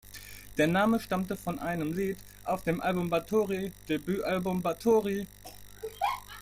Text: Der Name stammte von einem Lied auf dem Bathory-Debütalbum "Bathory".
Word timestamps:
Der 0.57 0.65
Name 0.65 0.99
stammte 0.99 1.35
von 1.37 1.59
einem 1.59 1.93
Lied 1.95 2.17
auf 2.43 2.63
dem 2.63 2.79
Bathory-Debütalbum 3.07 4.59
"Bathory". 4.63 5.27